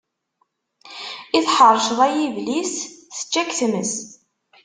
I 1.37 1.39
tḥeṛceḍ 1.47 1.99
ay 2.07 2.15
iblis, 2.25 2.73
tečča 3.15 3.43
k-tmes. 3.47 3.93